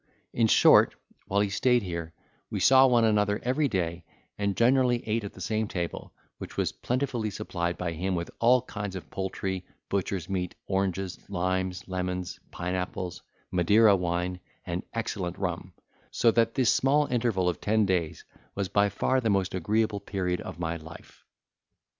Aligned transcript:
In 0.33 0.47
short, 0.47 0.95
while 1.27 1.41
he 1.41 1.51
stayed 1.51 1.83
here, 1.83 2.11
we 2.49 2.59
saw 2.59 2.87
one 2.87 3.05
another 3.05 3.39
every 3.43 3.67
day, 3.67 4.03
and 4.35 4.57
generally 4.57 5.07
ate 5.07 5.23
at 5.23 5.33
the 5.33 5.41
same 5.41 5.67
table, 5.67 6.11
which 6.39 6.57
was 6.57 6.71
plentifully 6.71 7.29
supplied 7.29 7.77
by 7.77 7.91
him 7.91 8.15
with 8.15 8.31
all 8.39 8.63
kinds 8.63 8.95
of 8.95 9.11
poultry, 9.11 9.63
butcher's 9.89 10.27
meat, 10.27 10.55
oranges, 10.65 11.19
limes, 11.29 11.87
lemons, 11.87 12.39
pine 12.49 12.73
apples, 12.73 13.21
Madeira 13.51 13.95
wine, 13.95 14.39
and 14.65 14.81
excellent 14.91 15.37
rum; 15.37 15.71
so 16.09 16.31
that 16.31 16.55
this 16.55 16.73
small 16.73 17.05
interval 17.05 17.47
of 17.47 17.61
ten 17.61 17.85
days 17.85 18.23
was 18.55 18.69
by 18.69 18.89
far 18.89 19.21
the 19.21 19.29
most 19.29 19.53
agreeable 19.53 19.99
period 19.99 20.41
of 20.41 20.57
my 20.57 20.77
life. 20.77 21.23